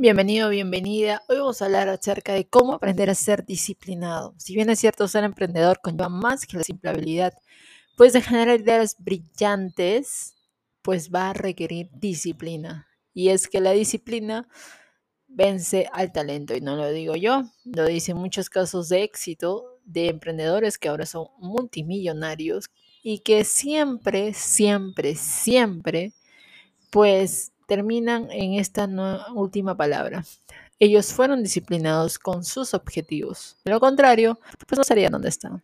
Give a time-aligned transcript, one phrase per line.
[0.00, 1.22] Bienvenido, bienvenida.
[1.28, 4.34] Hoy vamos a hablar acerca de cómo aprender a ser disciplinado.
[4.38, 7.34] Si bien es cierto, ser emprendedor conlleva más que la simple habilidad,
[7.98, 10.36] pues de generar ideas brillantes,
[10.80, 12.88] pues va a requerir disciplina.
[13.12, 14.48] Y es que la disciplina
[15.28, 20.08] vence al talento, y no lo digo yo, lo dicen muchos casos de éxito de
[20.08, 22.70] emprendedores que ahora son multimillonarios
[23.02, 26.14] y que siempre, siempre, siempre,
[26.90, 28.88] pues terminan en esta
[29.32, 30.24] última palabra.
[30.80, 33.58] Ellos fueron disciplinados con sus objetivos.
[33.64, 35.62] De lo contrario, pues no serían donde están.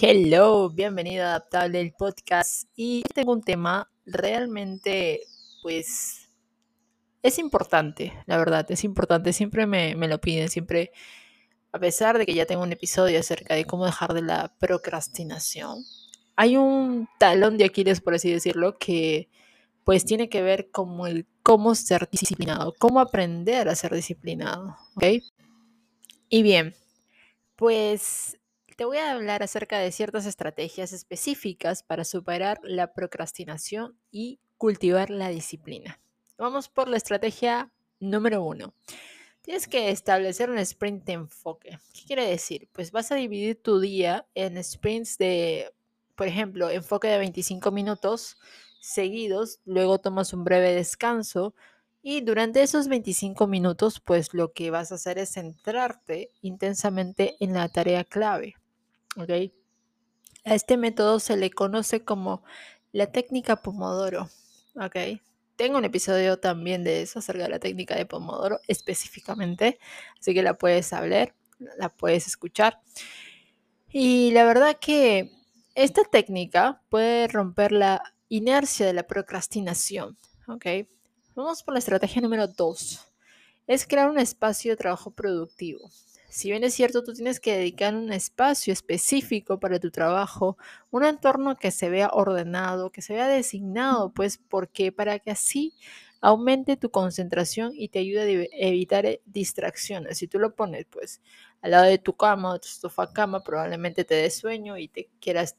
[0.00, 5.22] Hello, bienvenido a Adaptable el podcast y tengo un tema realmente
[5.62, 6.21] pues
[7.22, 9.32] es importante, la verdad, es importante.
[9.32, 10.92] Siempre me, lo piden, siempre,
[11.72, 15.84] a pesar de que ya tengo un episodio acerca de cómo dejar de la procrastinación,
[16.36, 19.28] hay un talón de Aquiles, por así decirlo, que
[19.84, 25.04] pues tiene que ver con el cómo ser disciplinado, cómo aprender a ser disciplinado, ¿ok?
[26.28, 26.74] Y bien,
[27.56, 28.38] pues
[28.76, 35.10] te voy a hablar acerca de ciertas estrategias específicas para superar la procrastinación y cultivar
[35.10, 36.01] la disciplina.
[36.38, 38.74] Vamos por la estrategia número uno.
[39.42, 41.78] Tienes que establecer un sprint de enfoque.
[41.92, 42.68] ¿Qué quiere decir?
[42.72, 45.72] Pues vas a dividir tu día en sprints de,
[46.14, 48.36] por ejemplo, enfoque de 25 minutos
[48.80, 51.54] seguidos, luego tomas un breve descanso
[52.02, 57.52] y durante esos 25 minutos, pues lo que vas a hacer es centrarte intensamente en
[57.52, 58.56] la tarea clave.
[60.44, 62.42] A este método se le conoce como
[62.90, 64.28] la técnica Pomodoro.
[64.74, 64.96] ¿Ok?
[65.62, 69.78] Tengo un episodio también de eso, acerca de la técnica de Pomodoro específicamente,
[70.18, 71.36] así que la puedes hablar,
[71.78, 72.80] la puedes escuchar.
[73.88, 75.30] Y la verdad que
[75.76, 80.18] esta técnica puede romper la inercia de la procrastinación,
[80.48, 80.66] ¿ok?
[81.36, 83.12] Vamos por la estrategia número dos.
[83.68, 85.92] Es crear un espacio de trabajo productivo
[86.32, 90.56] si bien es cierto, tú tienes que dedicar un espacio específico para tu trabajo,
[90.90, 95.74] un entorno que se vea ordenado, que se vea designado, pues porque para que así
[96.22, 100.16] aumente tu concentración y te ayude a evitar eh, distracciones.
[100.16, 101.20] Si tú lo pones pues
[101.60, 105.10] al lado de tu cama o tu sofá cama, probablemente te dé sueño y te
[105.20, 105.58] quieras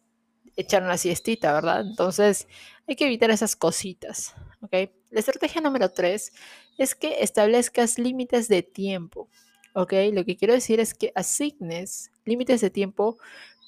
[0.55, 1.81] echar una siestita, ¿verdad?
[1.81, 2.47] Entonces
[2.87, 4.73] hay que evitar esas cositas, ¿ok?
[5.11, 6.31] La estrategia número tres
[6.79, 9.29] es que establezcas límites de tiempo.
[9.73, 9.93] ¿Ok?
[10.13, 13.17] Lo que quiero decir es que asignes límites de tiempo,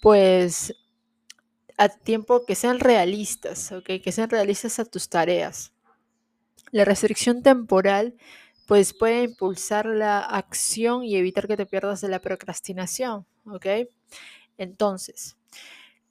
[0.01, 0.73] pues
[1.77, 4.01] a tiempo que sean realistas, ¿ok?
[4.03, 5.73] Que sean realistas a tus tareas.
[6.71, 8.15] La restricción temporal,
[8.67, 13.65] pues puede impulsar la acción y evitar que te pierdas de la procrastinación, ¿ok?
[14.57, 15.37] Entonces,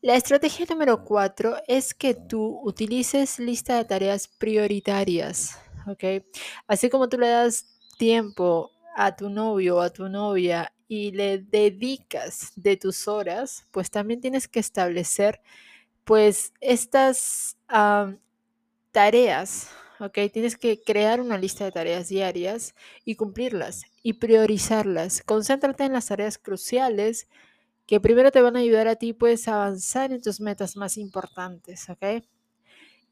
[0.03, 6.23] la estrategia número cuatro es que tú utilices lista de tareas prioritarias, ¿ok?
[6.67, 11.39] Así como tú le das tiempo a tu novio o a tu novia y le
[11.39, 15.41] dedicas de tus horas, pues también tienes que establecer
[16.05, 17.57] pues estas
[18.93, 20.19] tareas, ¿ok?
[20.33, 22.75] Tienes que crear una lista de tareas diarias
[23.05, 25.23] y cumplirlas y priorizarlas.
[25.23, 27.29] Concéntrate en las tareas cruciales
[27.87, 30.97] que primero te van a ayudar a ti pues a avanzar en tus metas más
[30.97, 32.25] importantes, ¿ok?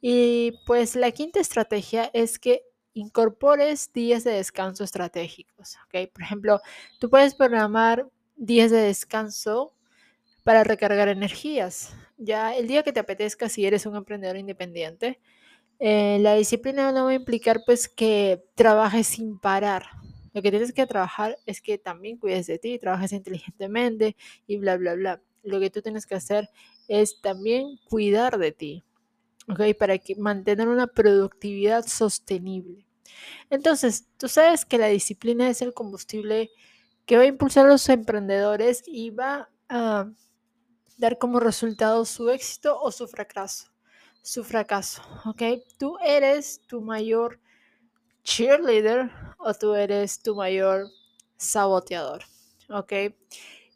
[0.00, 2.62] Y pues la quinta estrategia es que
[2.94, 5.76] incorpores días de descanso estratégicos.
[5.86, 6.10] ¿ok?
[6.12, 6.60] Por ejemplo,
[6.98, 9.74] tú puedes programar días de descanso
[10.44, 11.94] para recargar energías.
[12.18, 15.20] Ya el día que te apetezca, si eres un emprendedor independiente,
[15.78, 19.86] eh, la disciplina no va a implicar pues que trabajes sin parar.
[20.32, 24.16] Lo que tienes que trabajar es que también cuides de ti, trabajes inteligentemente
[24.46, 25.22] y bla, bla, bla.
[25.42, 26.48] Lo que tú tienes que hacer
[26.88, 28.84] es también cuidar de ti.
[29.78, 32.86] Para que, mantener una productividad sostenible.
[33.50, 36.50] Entonces, tú sabes que la disciplina es el combustible
[37.06, 40.10] que va a impulsar a los emprendedores y va a
[40.96, 43.68] dar como resultado su éxito o su fracaso.
[44.22, 45.42] Su fracaso, ¿ok?
[45.78, 47.40] Tú eres tu mayor
[48.22, 50.86] cheerleader o tú eres tu mayor
[51.36, 52.22] saboteador,
[52.68, 52.92] ¿ok?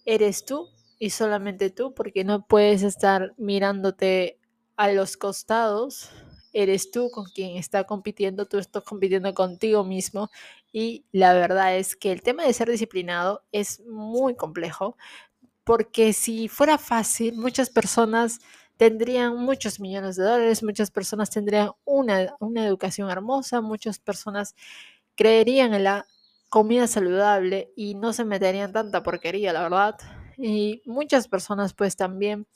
[0.05, 0.69] Eres tú
[1.01, 4.39] y solamente tú porque no puedes estar mirándote
[4.77, 6.11] a los costados
[6.53, 10.31] eres tú con quien está compitiendo, tú estás compitiendo contigo mismo
[10.73, 14.97] y la verdad es que el tema de ser disciplinado es muy complejo
[15.65, 18.39] porque si fuera fácil, muchas personas
[18.77, 24.55] tendrían muchos millones de dólares, muchas personas tendrían una, una educación hermosa, muchas personas
[25.15, 26.07] creerían en la
[26.49, 29.97] comida saludable y no se meterían tanta porquería, la verdad.
[30.39, 32.47] Y muchas personas pues también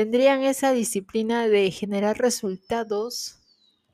[0.00, 3.38] tendrían esa disciplina de generar resultados,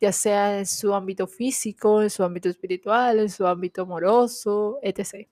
[0.01, 5.27] ya sea en su ámbito físico, en su ámbito espiritual, en su ámbito amoroso, etc.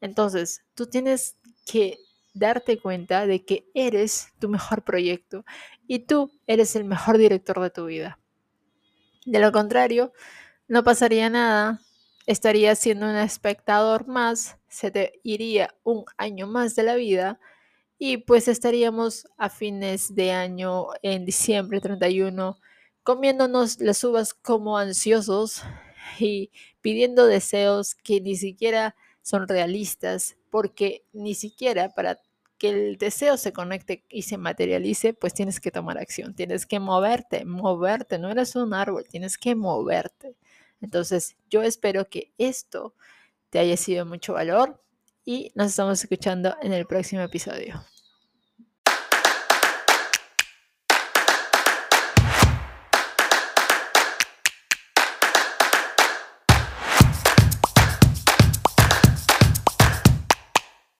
[0.00, 1.36] Entonces, tú tienes
[1.66, 1.98] que
[2.32, 5.44] darte cuenta de que eres tu mejor proyecto
[5.88, 8.20] y tú eres el mejor director de tu vida.
[9.26, 10.12] De lo contrario,
[10.68, 11.80] no pasaría nada,
[12.24, 17.40] estarías siendo un espectador más, se te iría un año más de la vida
[17.98, 22.58] y pues estaríamos a fines de año, en diciembre 31,
[23.02, 25.62] comiéndonos las uvas como ansiosos
[26.18, 26.50] y
[26.80, 32.20] pidiendo deseos que ni siquiera son realistas, porque ni siquiera para
[32.58, 36.80] que el deseo se conecte y se materialice, pues tienes que tomar acción, tienes que
[36.80, 40.36] moverte, moverte, no eres un árbol, tienes que moverte.
[40.80, 42.94] Entonces, yo espero que esto
[43.50, 44.80] te haya sido mucho valor
[45.28, 47.84] y nos estamos escuchando en el próximo episodio.